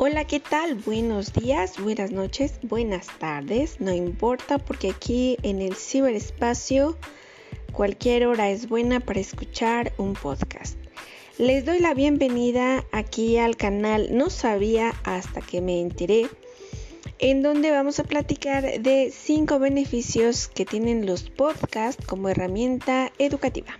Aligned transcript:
Hola, 0.00 0.28
¿qué 0.28 0.38
tal? 0.38 0.76
Buenos 0.76 1.32
días, 1.32 1.82
buenas 1.82 2.12
noches, 2.12 2.60
buenas 2.62 3.08
tardes, 3.18 3.80
no 3.80 3.92
importa 3.92 4.58
porque 4.58 4.90
aquí 4.90 5.36
en 5.42 5.60
el 5.60 5.74
ciberespacio 5.74 6.96
cualquier 7.72 8.28
hora 8.28 8.48
es 8.48 8.68
buena 8.68 9.00
para 9.00 9.18
escuchar 9.18 9.92
un 9.98 10.12
podcast. 10.12 10.78
Les 11.36 11.64
doy 11.64 11.80
la 11.80 11.94
bienvenida 11.94 12.84
aquí 12.92 13.38
al 13.38 13.56
canal 13.56 14.16
No 14.16 14.30
sabía 14.30 14.94
hasta 15.02 15.40
que 15.40 15.60
me 15.60 15.80
enteré, 15.80 16.28
en 17.18 17.42
donde 17.42 17.72
vamos 17.72 17.98
a 17.98 18.04
platicar 18.04 18.80
de 18.80 19.12
cinco 19.12 19.58
beneficios 19.58 20.46
que 20.46 20.64
tienen 20.64 21.06
los 21.06 21.28
podcasts 21.28 22.06
como 22.06 22.28
herramienta 22.28 23.10
educativa. 23.18 23.76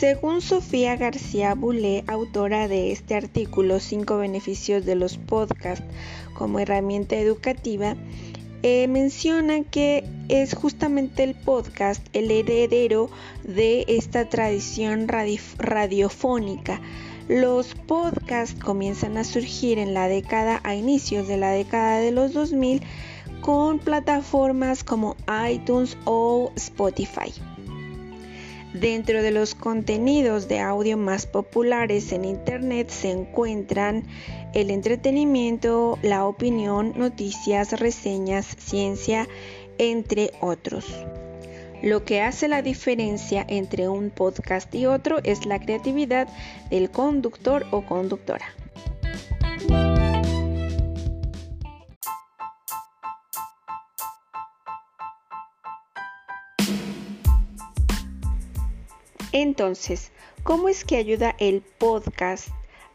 Según 0.00 0.40
Sofía 0.40 0.96
García 0.96 1.54
Bulé, 1.54 2.04
autora 2.06 2.68
de 2.68 2.90
este 2.90 3.14
artículo, 3.14 3.80
Cinco 3.80 4.16
beneficios 4.16 4.86
de 4.86 4.94
los 4.94 5.18
podcasts 5.18 5.84
como 6.32 6.58
herramienta 6.58 7.16
educativa, 7.16 7.96
eh, 8.62 8.88
menciona 8.88 9.62
que 9.62 10.04
es 10.30 10.54
justamente 10.54 11.22
el 11.22 11.34
podcast 11.34 12.02
el 12.14 12.30
heredero 12.30 13.10
de 13.44 13.84
esta 13.88 14.26
tradición 14.26 15.06
radiofónica. 15.06 16.80
Los 17.28 17.74
podcasts 17.74 18.58
comienzan 18.58 19.18
a 19.18 19.24
surgir 19.24 19.78
en 19.78 19.92
la 19.92 20.08
década, 20.08 20.62
a 20.64 20.74
inicios 20.74 21.28
de 21.28 21.36
la 21.36 21.50
década 21.50 21.98
de 21.98 22.10
los 22.10 22.32
2000, 22.32 22.80
con 23.42 23.78
plataformas 23.78 24.82
como 24.82 25.14
iTunes 25.46 25.98
o 26.06 26.52
Spotify. 26.56 27.34
Dentro 28.72 29.20
de 29.20 29.32
los 29.32 29.56
contenidos 29.56 30.46
de 30.46 30.60
audio 30.60 30.96
más 30.96 31.26
populares 31.26 32.12
en 32.12 32.24
Internet 32.24 32.88
se 32.88 33.10
encuentran 33.10 34.04
el 34.54 34.70
entretenimiento, 34.70 35.98
la 36.02 36.24
opinión, 36.24 36.92
noticias, 36.96 37.80
reseñas, 37.80 38.46
ciencia, 38.58 39.26
entre 39.78 40.30
otros. 40.40 40.86
Lo 41.82 42.04
que 42.04 42.20
hace 42.20 42.46
la 42.46 42.62
diferencia 42.62 43.44
entre 43.48 43.88
un 43.88 44.10
podcast 44.10 44.72
y 44.72 44.86
otro 44.86 45.18
es 45.24 45.46
la 45.46 45.58
creatividad 45.58 46.28
del 46.70 46.90
conductor 46.92 47.66
o 47.72 47.84
conductora. 47.84 48.54
Entonces, 59.32 60.10
¿cómo 60.42 60.68
es 60.68 60.84
que 60.84 60.96
ayuda 60.96 61.36
el 61.38 61.62
podcast 61.62 62.48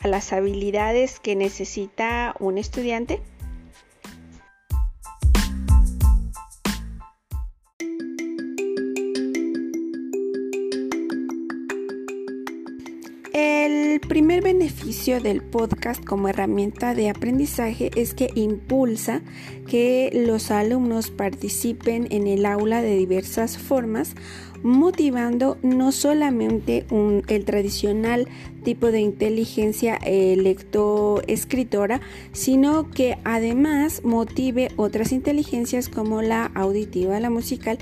a 0.00 0.08
las 0.08 0.32
habilidades 0.32 1.20
que 1.20 1.36
necesita 1.36 2.34
un 2.38 2.56
estudiante? 2.56 3.20
Primer 14.12 14.42
beneficio 14.42 15.22
del 15.22 15.40
podcast 15.40 16.04
como 16.04 16.28
herramienta 16.28 16.94
de 16.94 17.08
aprendizaje 17.08 17.90
es 17.96 18.12
que 18.12 18.28
impulsa 18.34 19.22
que 19.66 20.10
los 20.26 20.50
alumnos 20.50 21.10
participen 21.10 22.08
en 22.10 22.26
el 22.26 22.44
aula 22.44 22.82
de 22.82 22.94
diversas 22.94 23.56
formas 23.56 24.14
motivando 24.62 25.56
no 25.62 25.92
solamente 25.92 26.84
el 26.90 27.44
tradicional 27.46 28.28
tipo 28.62 28.90
de 28.90 29.00
inteligencia 29.00 29.98
eh, 30.04 30.36
lectoescritora, 30.36 32.00
sino 32.32 32.90
que 32.90 33.18
además 33.24 34.02
motive 34.04 34.70
otras 34.76 35.12
inteligencias 35.12 35.88
como 35.88 36.22
la 36.22 36.46
auditiva, 36.54 37.20
la 37.20 37.30
musical, 37.30 37.78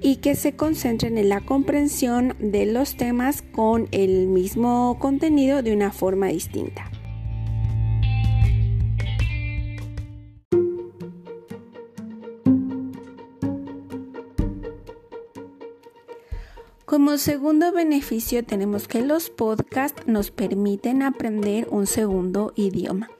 y 0.00 0.16
que 0.16 0.34
se 0.34 0.52
concentren 0.52 1.18
en 1.18 1.28
la 1.28 1.40
comprensión 1.40 2.34
de 2.38 2.66
los 2.66 2.96
temas 2.96 3.42
con 3.42 3.88
el 3.90 4.28
mismo 4.28 4.98
contenido 5.00 5.62
de 5.62 5.72
una 5.72 5.90
forma 5.90 6.28
distinta. 6.28 6.90
Como 16.88 17.18
segundo 17.18 17.70
beneficio 17.70 18.42
tenemos 18.46 18.88
que 18.88 19.02
los 19.02 19.28
podcasts 19.28 20.06
nos 20.06 20.30
permiten 20.30 21.02
aprender 21.02 21.68
un 21.70 21.86
segundo 21.86 22.54
idioma. 22.56 23.10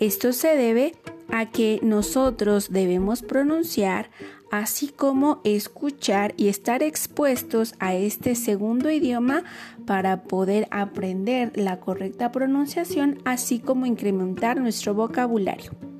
Esto 0.00 0.32
se 0.32 0.56
debe 0.56 0.96
a 1.28 1.48
que 1.48 1.78
nosotros 1.80 2.72
debemos 2.72 3.22
pronunciar 3.22 4.10
así 4.50 4.88
como 4.88 5.40
escuchar 5.44 6.34
y 6.36 6.48
estar 6.48 6.82
expuestos 6.82 7.76
a 7.78 7.94
este 7.94 8.34
segundo 8.34 8.90
idioma 8.90 9.44
para 9.86 10.24
poder 10.24 10.66
aprender 10.72 11.52
la 11.54 11.78
correcta 11.78 12.32
pronunciación 12.32 13.18
así 13.24 13.60
como 13.60 13.86
incrementar 13.86 14.60
nuestro 14.60 14.92
vocabulario. 14.92 15.93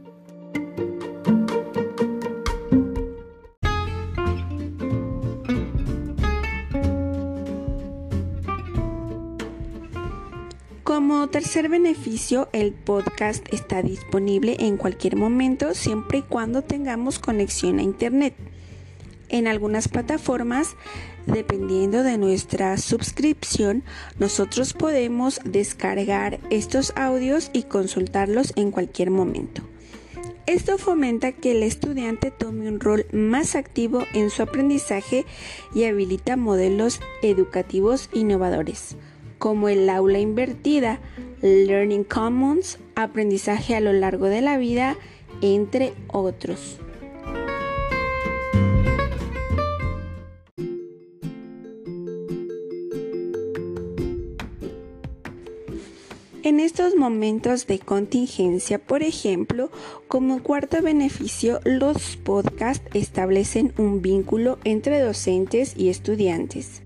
Como 10.95 11.27
tercer 11.27 11.69
beneficio, 11.69 12.49
el 12.53 12.73
podcast 12.73 13.53
está 13.53 13.83
disponible 13.83 14.55
en 14.61 14.77
cualquier 14.77 15.17
momento 15.17 15.75
siempre 15.75 16.19
y 16.19 16.23
cuando 16.23 16.63
tengamos 16.63 17.19
conexión 17.19 17.81
a 17.81 17.83
Internet. 17.83 18.37
En 19.29 19.49
algunas 19.49 19.89
plataformas, 19.89 20.77
dependiendo 21.27 22.05
de 22.05 22.17
nuestra 22.17 22.77
suscripción, 22.77 23.83
nosotros 24.21 24.73
podemos 24.73 25.41
descargar 25.45 26.39
estos 26.51 26.93
audios 26.95 27.51
y 27.53 27.65
consultarlos 27.65 28.53
en 28.55 28.71
cualquier 28.71 29.11
momento. 29.11 29.63
Esto 30.47 30.79
fomenta 30.79 31.33
que 31.33 31.51
el 31.51 31.65
estudiante 31.65 32.31
tome 32.31 32.69
un 32.69 32.79
rol 32.79 33.05
más 33.11 33.57
activo 33.57 34.05
en 34.15 34.31
su 34.31 34.43
aprendizaje 34.43 35.27
y 35.75 35.87
habilita 35.87 36.37
modelos 36.37 37.01
educativos 37.21 38.11
innovadores 38.13 38.97
como 39.39 39.69
el 39.69 39.89
aula 39.91 40.19
invertida, 40.19 41.01
Learning 41.43 42.05
Commons, 42.05 42.79
aprendizaje 42.95 43.75
a 43.75 43.81
lo 43.81 43.93
largo 43.93 44.27
de 44.27 44.41
la 44.41 44.57
vida, 44.57 44.97
entre 45.41 45.93
otros. 46.09 46.79
En 56.45 56.61
estos 56.61 56.95
momentos 56.95 57.67
de 57.67 57.79
contingencia, 57.79 58.79
por 58.79 59.03
ejemplo, 59.03 59.71
como 60.09 60.43
cuarto 60.43 60.83
beneficio, 60.83 61.59
los 61.65 62.19
podcasts 62.19 62.87
establecen 62.93 63.73
un 63.79 64.03
vínculo 64.03 64.59
entre 64.65 65.01
docentes 65.01 65.73
y 65.75 65.89
estudiantes. 65.89 66.83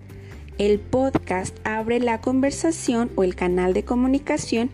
El 0.59 0.81
podcast 0.81 1.57
abre 1.63 2.01
la 2.01 2.21
conversación 2.21 3.11
o 3.15 3.23
el 3.23 3.37
canal 3.37 3.75
de 3.75 3.85
comunicación 3.85 4.71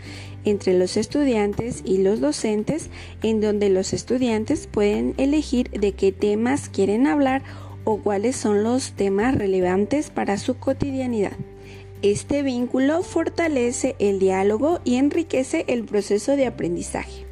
entre 0.47 0.73
los 0.79 0.97
estudiantes 0.97 1.83
y 1.85 1.99
los 1.99 2.21
docentes 2.21 2.89
en 3.23 3.43
donde 3.43 3.69
los 3.69 3.93
estudiantes 3.93 4.67
pueden 4.67 5.13
elegir 5.19 5.69
de 5.71 5.93
qué 5.93 6.11
temas 6.11 6.71
quieren 6.71 7.07
hablar 7.07 7.43
o 7.85 7.99
cuáles 7.99 8.35
son 8.35 8.63
los 8.63 8.93
temas 8.93 9.35
relevantes 9.35 10.09
para 10.09 10.39
su 10.39 10.57
cotidianidad. 10.57 11.37
Este 12.01 12.43
vínculo 12.43 13.03
fortalece 13.03 13.95
el 13.99 14.19
diálogo 14.19 14.81
y 14.85 14.97
enriquece 14.97 15.67
el 15.69 15.85
proceso 15.85 16.35
de 16.35 16.47
aprendizaje. 16.47 17.24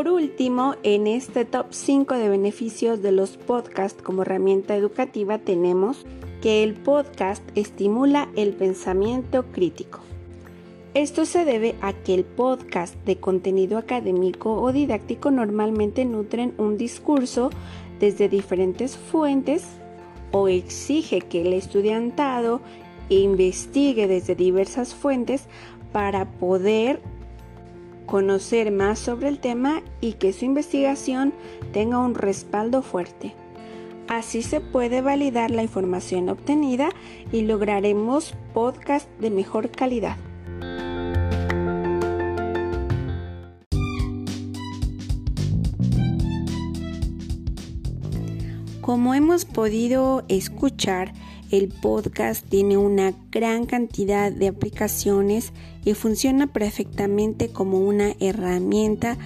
Por 0.00 0.08
último, 0.08 0.76
en 0.82 1.06
este 1.06 1.44
top 1.44 1.66
5 1.68 2.14
de 2.14 2.30
beneficios 2.30 3.02
de 3.02 3.12
los 3.12 3.36
podcasts 3.36 4.02
como 4.02 4.22
herramienta 4.22 4.74
educativa 4.74 5.36
tenemos 5.36 6.06
que 6.40 6.64
el 6.64 6.72
podcast 6.72 7.42
estimula 7.54 8.30
el 8.34 8.54
pensamiento 8.54 9.44
crítico. 9.52 10.00
Esto 10.94 11.26
se 11.26 11.44
debe 11.44 11.74
a 11.82 11.92
que 11.92 12.14
el 12.14 12.24
podcast 12.24 12.94
de 13.04 13.16
contenido 13.16 13.76
académico 13.76 14.54
o 14.54 14.72
didáctico 14.72 15.30
normalmente 15.30 16.06
nutren 16.06 16.54
un 16.56 16.78
discurso 16.78 17.50
desde 17.98 18.30
diferentes 18.30 18.96
fuentes 18.96 19.66
o 20.32 20.48
exige 20.48 21.20
que 21.20 21.42
el 21.42 21.52
estudiantado 21.52 22.62
investigue 23.10 24.06
desde 24.06 24.34
diversas 24.34 24.94
fuentes 24.94 25.44
para 25.92 26.24
poder 26.24 27.02
conocer 28.10 28.72
más 28.72 28.98
sobre 28.98 29.28
el 29.28 29.38
tema 29.38 29.82
y 30.00 30.14
que 30.14 30.32
su 30.32 30.44
investigación 30.44 31.32
tenga 31.72 32.00
un 32.00 32.16
respaldo 32.16 32.82
fuerte. 32.82 33.34
Así 34.08 34.42
se 34.42 34.60
puede 34.60 35.00
validar 35.00 35.52
la 35.52 35.62
información 35.62 36.28
obtenida 36.28 36.90
y 37.30 37.42
lograremos 37.42 38.34
podcast 38.52 39.08
de 39.20 39.30
mejor 39.30 39.70
calidad. 39.70 40.16
Como 48.90 49.14
hemos 49.14 49.44
podido 49.44 50.24
escuchar, 50.26 51.12
el 51.52 51.68
podcast 51.68 52.44
tiene 52.44 52.76
una 52.76 53.14
gran 53.30 53.64
cantidad 53.64 54.32
de 54.32 54.48
aplicaciones 54.48 55.52
y 55.84 55.94
funciona 55.94 56.48
perfectamente 56.48 57.50
como 57.50 57.78
una 57.78 58.16
herramienta 58.18 59.16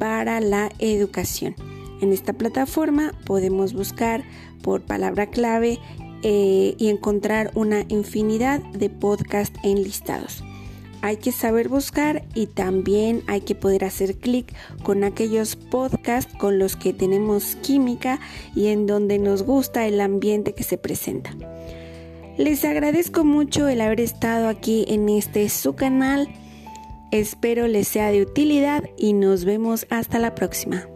para 0.00 0.40
la 0.40 0.72
educación. 0.80 1.54
En 2.00 2.12
esta 2.12 2.32
plataforma 2.32 3.12
podemos 3.24 3.72
buscar 3.72 4.24
por 4.62 4.82
palabra 4.82 5.30
clave 5.30 5.78
eh, 6.24 6.74
y 6.76 6.88
encontrar 6.88 7.52
una 7.54 7.84
infinidad 7.86 8.64
de 8.72 8.90
podcasts 8.90 9.60
enlistados 9.62 10.42
hay 11.04 11.18
que 11.18 11.32
saber 11.32 11.68
buscar 11.68 12.24
y 12.34 12.46
también 12.46 13.24
hay 13.26 13.42
que 13.42 13.54
poder 13.54 13.84
hacer 13.84 14.16
clic 14.16 14.54
con 14.82 15.04
aquellos 15.04 15.54
podcasts 15.54 16.34
con 16.34 16.58
los 16.58 16.76
que 16.76 16.94
tenemos 16.94 17.56
química 17.56 18.20
y 18.54 18.68
en 18.68 18.86
donde 18.86 19.18
nos 19.18 19.42
gusta 19.42 19.86
el 19.86 20.00
ambiente 20.00 20.54
que 20.54 20.62
se 20.62 20.78
presenta. 20.78 21.34
Les 22.38 22.64
agradezco 22.64 23.22
mucho 23.22 23.68
el 23.68 23.82
haber 23.82 24.00
estado 24.00 24.48
aquí 24.48 24.86
en 24.88 25.10
este 25.10 25.50
su 25.50 25.74
canal. 25.74 26.26
Espero 27.10 27.68
les 27.68 27.86
sea 27.86 28.10
de 28.10 28.22
utilidad 28.22 28.84
y 28.96 29.12
nos 29.12 29.44
vemos 29.44 29.86
hasta 29.90 30.18
la 30.18 30.34
próxima. 30.34 30.88